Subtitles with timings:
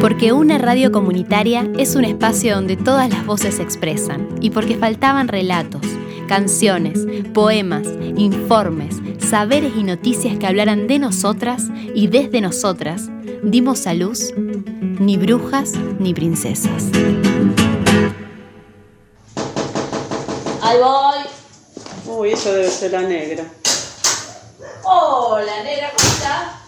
[0.00, 4.76] Porque una radio comunitaria es un espacio donde todas las voces se expresan y porque
[4.76, 5.82] faltaban relatos,
[6.28, 13.10] canciones, poemas, informes, saberes y noticias que hablaran de nosotras y desde nosotras,
[13.42, 16.84] dimos a luz ni brujas ni princesas.
[20.62, 21.18] Ahí voy.
[22.06, 23.44] Uy, eso debe ser la negra.
[24.84, 26.61] Hola, negra, ¿cómo estás?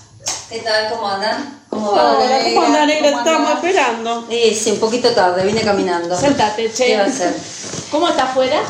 [0.54, 0.88] ¿Qué tal?
[0.88, 1.62] ¿Cómo andan?
[1.68, 2.16] ¿Cómo va?
[2.16, 3.10] Hola, ¿cómo anda, negra?
[3.10, 4.26] ¿Cómo Estamos esperando.
[4.30, 6.16] Sí, sí, un poquito tarde, vine caminando.
[6.16, 6.86] Sentate, che.
[6.86, 7.34] ¿Qué va a ser?
[7.90, 8.60] ¿Cómo está afuera?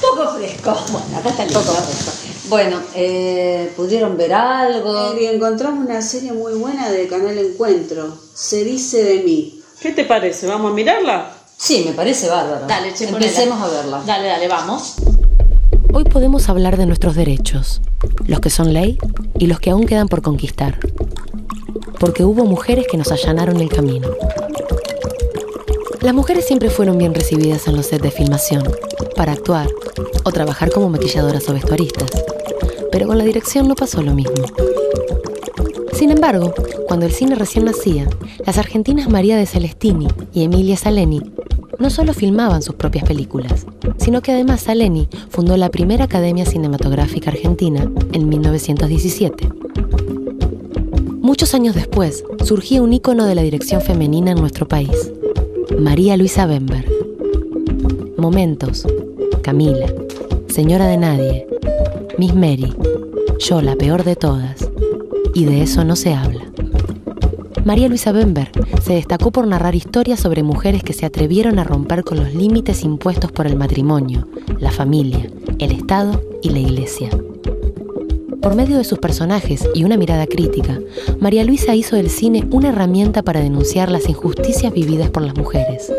[0.00, 0.72] Poco fresco.
[0.92, 1.60] Bueno, acá está lindo.
[1.60, 2.12] Poco fresco.
[2.48, 5.18] Bueno, eh, ¿pudieron ver algo?
[5.20, 9.60] Y encontramos una serie muy buena de Canal Encuentro, Se dice de mí.
[9.80, 10.46] ¿Qué te parece?
[10.46, 11.28] ¿Vamos a mirarla?
[11.56, 12.68] Sí, me parece bárbaro.
[12.68, 13.26] Dale, che, ponela.
[13.26, 14.02] Empecemos a verla.
[14.06, 14.94] Dale, dale, vamos.
[15.92, 17.82] Hoy podemos hablar de nuestros derechos,
[18.26, 18.96] los que son ley
[19.38, 20.78] y los que aún quedan por conquistar.
[22.02, 24.08] Porque hubo mujeres que nos allanaron el camino.
[26.00, 28.64] Las mujeres siempre fueron bien recibidas en los sets de filmación,
[29.14, 29.68] para actuar
[30.24, 32.10] o trabajar como maquilladoras o vestuaristas.
[32.90, 34.34] Pero con la dirección no pasó lo mismo.
[35.92, 36.52] Sin embargo,
[36.88, 38.08] cuando el cine recién nacía,
[38.44, 41.22] las argentinas María de Celestini y Emilia Saleni
[41.78, 43.64] no solo filmaban sus propias películas,
[43.98, 49.61] sino que además Saleni fundó la primera Academia Cinematográfica Argentina en 1917.
[51.42, 55.10] Muchos años después, surgía un ícono de la dirección femenina en nuestro país,
[55.76, 56.86] María Luisa Bemberg.
[58.16, 58.86] Momentos,
[59.42, 59.92] Camila,
[60.46, 61.48] Señora de Nadie,
[62.16, 62.72] Miss Mary,
[63.40, 64.70] yo la peor de todas,
[65.34, 66.44] y de eso no se habla.
[67.64, 72.04] María Luisa Bemberg se destacó por narrar historias sobre mujeres que se atrevieron a romper
[72.04, 74.28] con los límites impuestos por el matrimonio,
[74.60, 77.10] la familia, el Estado y la Iglesia.
[78.42, 80.80] Por medio de sus personajes y una mirada crítica,
[81.20, 85.92] María Luisa hizo del cine una herramienta para denunciar las injusticias vividas por las mujeres.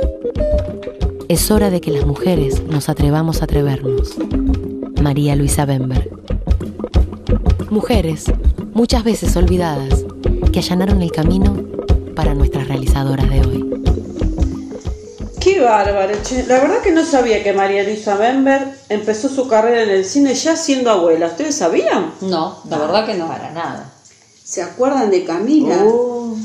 [1.30, 4.18] Es hora de que las mujeres nos atrevamos a atrevernos.
[5.02, 6.10] María Luisa Bemberg.
[7.70, 8.26] Mujeres,
[8.74, 10.06] muchas veces olvidadas,
[10.52, 11.56] que allanaron el camino
[12.14, 13.63] para nuestras realizadoras de hoy.
[15.64, 16.46] Bárbaro, che.
[16.48, 20.34] La verdad que no sabía que María Luisa Bemberg empezó su carrera en el cine
[20.36, 21.28] ya siendo abuela.
[21.28, 22.14] ¿Ustedes sabían?
[22.22, 23.92] No, la verdad que no para nada.
[24.44, 25.84] ¿Se acuerdan de Camila?
[25.84, 26.38] Uh,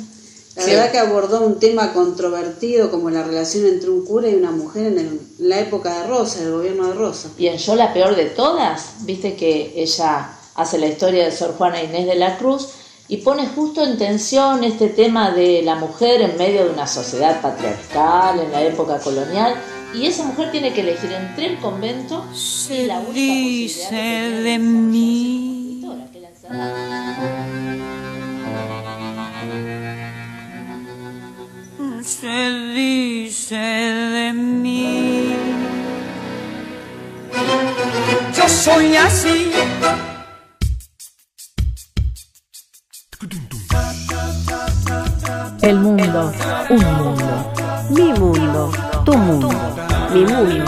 [0.57, 0.71] la sí.
[0.71, 4.87] verdad que abordó un tema controvertido como la relación entre un cura y una mujer
[4.87, 7.29] en, el- en la época de Rosa, el gobierno de Rosa.
[7.39, 11.55] Y en Yo la peor de todas, viste que ella hace la historia de Sor
[11.57, 12.69] Juana Inés de la Cruz
[13.09, 17.41] y pone justo en tensión este tema de la mujer en medio de una sociedad
[17.41, 19.55] patriarcal en la época colonial.
[19.95, 22.27] Y esa mujer tiene que elegir entre el convento
[22.69, 23.15] y la única
[23.89, 25.85] tenía de mí.
[32.03, 35.35] Se dice de mí.
[38.37, 39.51] Yo soy así.
[45.69, 46.33] El mundo,
[46.71, 47.53] un mundo.
[47.91, 48.73] Mi mundo,
[49.05, 49.51] tu mundo,
[50.15, 50.65] mi mundo.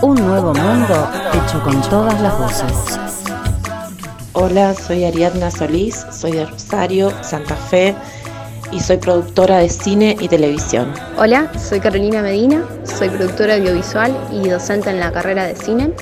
[0.00, 2.98] Un nuevo mundo hecho con todas las voces.
[4.32, 7.94] Hola, soy Ariadna Solís, soy de Rosario, Santa Fe
[8.72, 10.92] y soy productora de cine y televisión.
[11.16, 15.92] Hola, soy Carolina Medina, soy productora audiovisual y docente en la carrera de cine.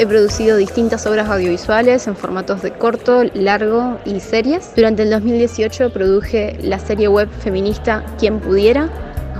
[0.00, 4.72] He producido distintas obras audiovisuales en formatos de corto, largo y series.
[4.74, 8.88] Durante el 2018 produje la serie web feminista Quien Pudiera,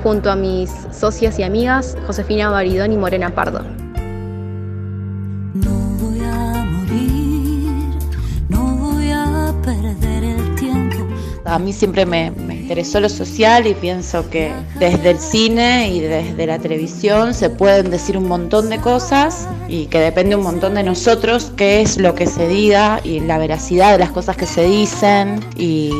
[0.02, 3.62] junto a mis socias y amigas Josefina Baridón y Morena Pardo.
[5.54, 7.98] No voy a morir,
[8.50, 11.06] no voy a perder el tiempo.
[11.46, 12.32] A mí siempre me,
[12.70, 17.90] interesó lo social y pienso que desde el cine y desde la televisión se pueden
[17.90, 22.14] decir un montón de cosas y que depende un montón de nosotros qué es lo
[22.14, 25.90] que se diga y la veracidad de las cosas que se dicen y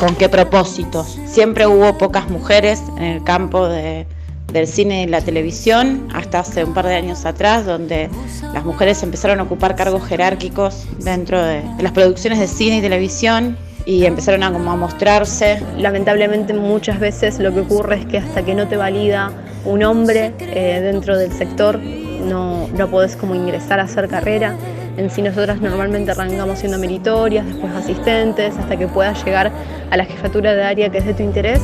[0.00, 1.16] con qué propósitos.
[1.26, 4.08] Siempre hubo pocas mujeres en el campo de,
[4.52, 8.10] del cine y la televisión, hasta hace un par de años atrás, donde
[8.52, 12.80] las mujeres empezaron a ocupar cargos jerárquicos dentro de, de las producciones de cine y
[12.80, 15.62] televisión y empezaron a, como a mostrarse.
[15.78, 19.30] Lamentablemente muchas veces lo que ocurre es que hasta que no te valida
[19.64, 24.56] un hombre eh, dentro del sector no, no podés como ingresar a hacer carrera.
[24.96, 29.50] En sí nosotras normalmente arrancamos siendo meritorias, después asistentes, hasta que puedas llegar
[29.90, 31.60] a la jefatura de área que es de tu interés.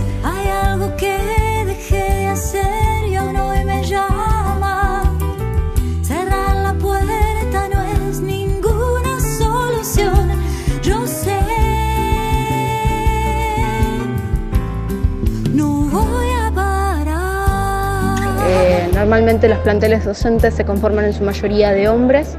[19.30, 22.36] Normalmente los planteles docentes se conforman en su mayoría de hombres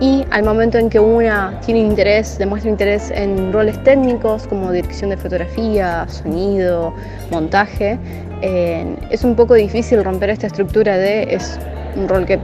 [0.00, 5.10] y al momento en que una tiene interés, demuestra interés en roles técnicos como dirección
[5.10, 6.94] de fotografía, sonido,
[7.30, 7.96] montaje,
[8.40, 11.60] eh, es un poco difícil romper esta estructura de es
[11.94, 12.40] un rol que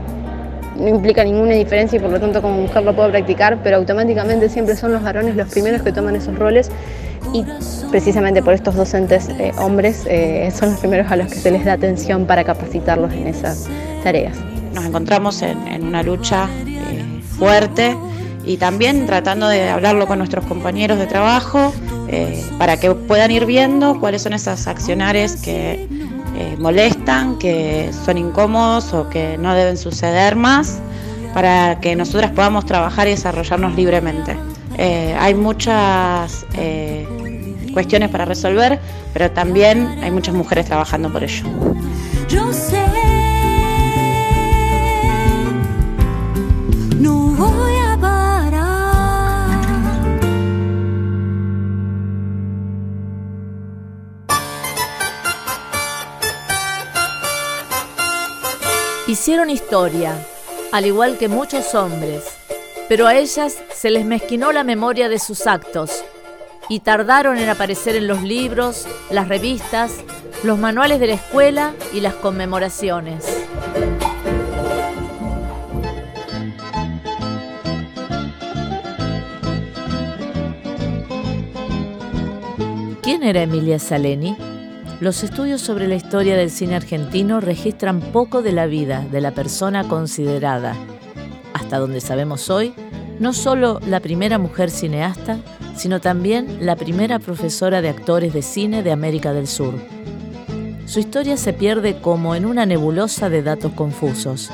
[0.77, 4.47] no implica ninguna diferencia y por lo tanto como mujer lo puedo practicar, pero automáticamente
[4.47, 6.71] siempre son los varones los primeros que toman esos roles
[7.33, 7.43] y
[7.91, 11.65] precisamente por estos docentes eh, hombres eh, son los primeros a los que se les
[11.65, 13.67] da atención para capacitarlos en esas
[14.01, 14.37] tareas.
[14.73, 17.97] Nos encontramos en, una lucha eh, fuerte
[18.45, 21.73] y también tratando de hablarlo con nuestros compañeros de trabajo
[22.57, 25.87] para que puedan ir viendo cuáles son esas accionares que
[26.57, 30.79] molestan, que son incómodos o que no deben suceder más
[31.33, 34.37] para que nosotras podamos trabajar y desarrollarnos libremente.
[34.77, 37.05] Eh, hay muchas eh,
[37.73, 38.79] cuestiones para resolver,
[39.13, 41.43] pero también hay muchas mujeres trabajando por ello.
[42.29, 42.81] Yo sé,
[47.47, 49.59] voy a parar.
[59.07, 60.15] Hicieron historia,
[60.71, 62.39] al igual que muchos hombres
[62.89, 66.03] pero a ellas se les mezquinó la memoria de sus actos
[66.67, 69.93] y tardaron en aparecer en los libros, las revistas,
[70.43, 73.25] los manuales de la escuela y las conmemoraciones.
[83.09, 84.37] ¿Quién era Emilia Saleni?
[84.99, 89.31] Los estudios sobre la historia del cine argentino registran poco de la vida de la
[89.31, 90.75] persona considerada
[91.55, 92.71] hasta donde sabemos hoy,
[93.19, 95.39] no solo la primera mujer cineasta,
[95.75, 99.73] sino también la primera profesora de actores de cine de América del Sur.
[100.85, 104.51] Su historia se pierde como en una nebulosa de datos confusos.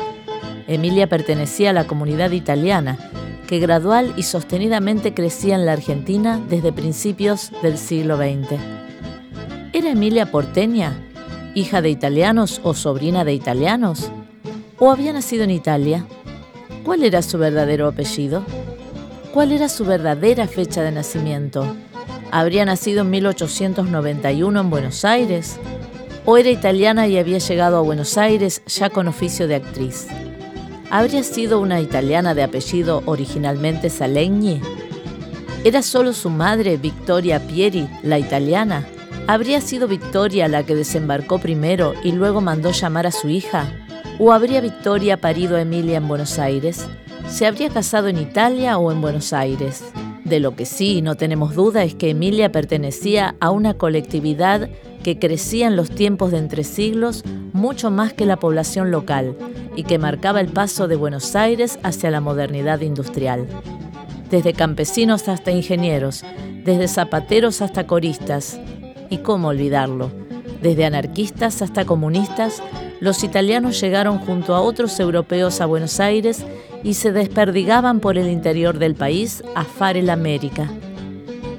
[0.70, 2.98] Emilia pertenecía a la comunidad italiana,
[3.48, 8.60] que gradual y sostenidamente crecía en la Argentina desde principios del siglo XX.
[9.74, 11.06] ¿Era Emilia porteña,
[11.54, 14.12] hija de italianos o sobrina de italianos?
[14.78, 16.06] ¿O había nacido en Italia?
[16.84, 18.44] ¿Cuál era su verdadero apellido?
[19.34, 21.76] ¿Cuál era su verdadera fecha de nacimiento?
[22.32, 25.58] ¿Habría nacido en 1891 en Buenos Aires?
[26.26, 30.08] ¿O era italiana y había llegado a Buenos Aires ya con oficio de actriz?
[30.92, 34.62] ¿Habría sido una italiana de apellido originalmente Salegni?
[35.64, 38.88] ¿Era solo su madre, Victoria Pieri, la italiana?
[39.26, 43.66] ¿Habría sido Victoria la que desembarcó primero y luego mandó llamar a su hija?
[44.20, 46.88] ¿O habría Victoria parido a Emilia en Buenos Aires?
[47.28, 49.84] ¿Se habría casado en Italia o en Buenos Aires?
[50.24, 54.70] De lo que sí no tenemos duda es que Emilia pertenecía a una colectividad
[55.04, 57.24] que crecía en los tiempos de entre siglos
[57.54, 59.36] mucho más que la población local
[59.76, 63.48] y que marcaba el paso de Buenos Aires hacia la modernidad industrial.
[64.30, 66.24] Desde campesinos hasta ingenieros,
[66.64, 68.60] desde zapateros hasta coristas,
[69.10, 70.10] y cómo olvidarlo,
[70.62, 72.62] desde anarquistas hasta comunistas,
[73.00, 76.46] los italianos llegaron junto a otros europeos a Buenos Aires
[76.84, 80.70] y se desperdigaban por el interior del país a Farel América.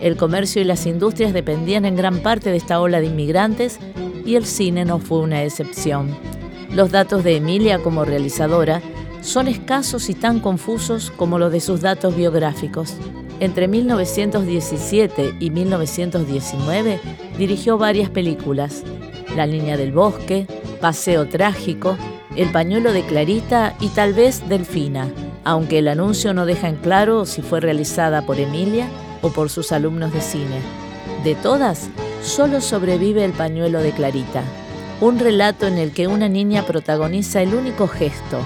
[0.00, 3.78] El comercio y las industrias dependían en gran parte de esta ola de inmigrantes
[4.24, 6.35] y el cine no fue una excepción.
[6.72, 8.82] Los datos de Emilia como realizadora
[9.22, 12.94] son escasos y tan confusos como los de sus datos biográficos.
[13.40, 17.00] Entre 1917 y 1919
[17.38, 18.82] dirigió varias películas,
[19.34, 20.46] La Niña del Bosque,
[20.80, 21.98] Paseo Trágico,
[22.34, 25.08] El Pañuelo de Clarita y tal vez Delfina,
[25.44, 28.88] aunque el anuncio no deja en claro si fue realizada por Emilia
[29.22, 30.60] o por sus alumnos de cine.
[31.24, 31.90] De todas,
[32.22, 34.42] solo sobrevive El Pañuelo de Clarita,
[35.00, 38.40] un relato en el que una niña protagoniza el único gesto,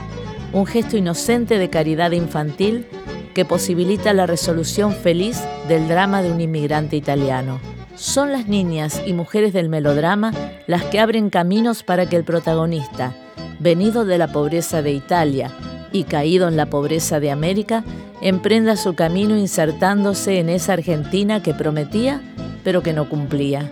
[0.53, 2.87] un gesto inocente de caridad infantil
[3.35, 7.61] que posibilita la resolución feliz del drama de un inmigrante italiano.
[7.95, 10.33] Son las niñas y mujeres del melodrama
[10.67, 13.15] las que abren caminos para que el protagonista,
[13.61, 15.53] venido de la pobreza de Italia
[15.93, 17.85] y caído en la pobreza de América,
[18.23, 22.21] emprenda su camino insertándose en esa Argentina que prometía,
[22.65, 23.71] pero que no cumplía.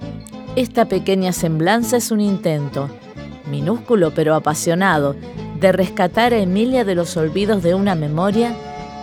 [0.57, 2.89] Esta pequeña semblanza es un intento,
[3.51, 5.15] minúsculo pero apasionado,
[5.61, 8.55] de rescatar a Emilia de los olvidos de una memoria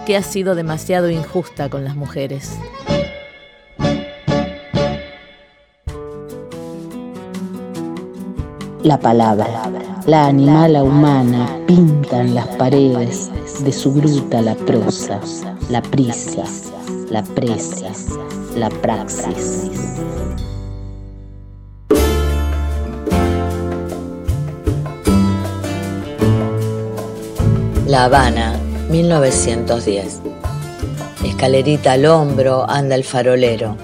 [0.05, 2.57] que ha sido demasiado injusta con las mujeres.
[8.83, 9.71] La palabra,
[10.05, 13.31] la animala humana pintan las paredes
[13.63, 15.19] de su gruta la prosa,
[15.71, 16.43] la prisa,
[17.09, 17.91] la presa,
[18.55, 19.71] la praxis.
[27.95, 28.59] La Habana,
[28.89, 30.19] 1910.
[31.23, 33.77] Escalerita al hombro anda el farolero.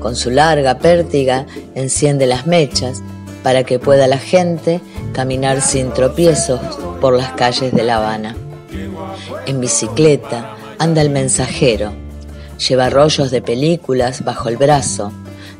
[0.00, 3.04] Con su larga pértiga enciende las mechas
[3.44, 4.80] para que pueda la gente
[5.12, 6.58] caminar sin tropiezos
[7.00, 8.34] por las calles de La Habana.
[9.46, 11.92] En bicicleta anda el mensajero.
[12.68, 15.12] Lleva rollos de películas bajo el brazo,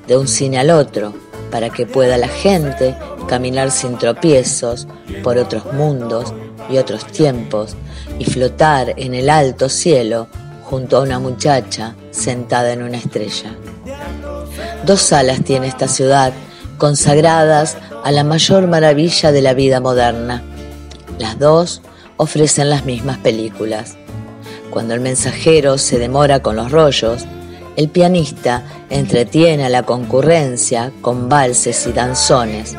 [0.08, 1.14] de un cine al otro,
[1.52, 2.96] para que pueda la gente
[3.28, 4.88] caminar sin tropiezos
[5.22, 6.34] por otros mundos
[6.70, 7.76] y otros tiempos
[8.18, 10.28] y flotar en el alto cielo
[10.64, 13.54] junto a una muchacha sentada en una estrella.
[14.85, 16.32] Dos salas tiene esta ciudad
[16.78, 20.42] consagradas a la mayor maravilla de la vida moderna.
[21.18, 21.82] Las dos
[22.16, 23.96] ofrecen las mismas películas.
[24.70, 27.25] Cuando el mensajero se demora con los rollos,
[27.76, 32.75] el pianista entretiene a la concurrencia con valses y danzones,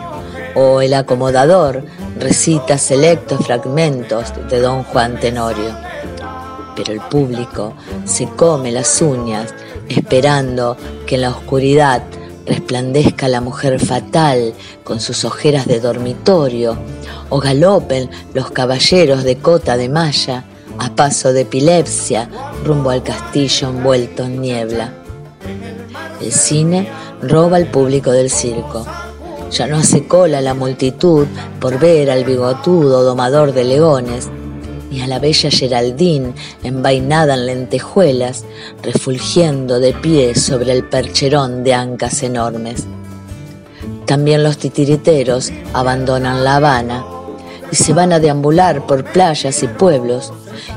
[0.56, 1.84] o el acomodador
[2.20, 5.76] recita selectos fragmentos de Don Juan Tenorio.
[6.76, 7.74] Pero el público
[8.06, 9.54] se come las uñas
[9.90, 12.04] esperando que en la oscuridad
[12.46, 16.78] resplandezca la mujer fatal con sus ojeras de dormitorio,
[17.30, 20.46] o galopen los caballeros de cota de malla
[20.80, 22.30] a paso de epilepsia
[22.64, 24.94] rumbo al castillo envuelto en niebla.
[26.22, 26.90] El cine
[27.22, 28.86] roba al público del circo.
[29.52, 31.26] Ya no hace cola la multitud
[31.60, 34.30] por ver al bigotudo domador de leones,
[34.92, 38.44] ni a la bella Geraldine envainada en lentejuelas,
[38.84, 42.86] refulgiendo de pie sobre el percherón de ancas enormes.
[44.06, 47.06] También los titiriteros abandonan La Habana
[47.72, 50.32] y se van a deambular por playas y pueblos,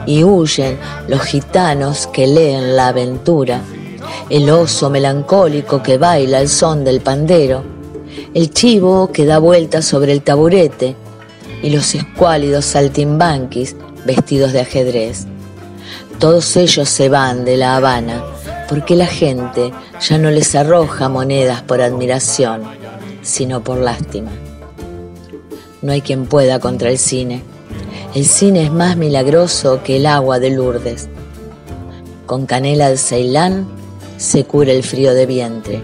[0.07, 3.63] y huyen los gitanos que leen la aventura,
[4.29, 7.80] el oso melancólico que baila el son del pandero,
[8.35, 10.97] el chivo que da vueltas sobre el taburete,
[11.63, 15.27] y los escuálidos saltimbanquis vestidos de ajedrez.
[16.19, 18.23] Todos ellos se van de La Habana
[18.69, 22.63] porque la gente ya no les arroja monedas por admiración,
[23.23, 24.31] sino por lástima.
[25.83, 27.43] No hay quien pueda contra el cine.
[28.15, 31.09] El cine es más milagroso que el agua de Lourdes.
[32.27, 33.67] Con canela de Ceilán
[34.19, 35.83] se cura el frío de vientre,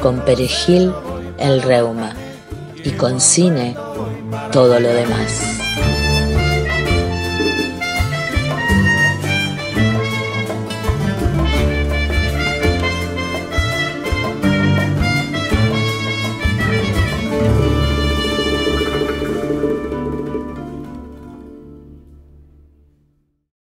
[0.00, 0.92] con perejil
[1.38, 2.14] el reuma
[2.84, 3.76] y con cine
[4.50, 5.61] todo lo demás.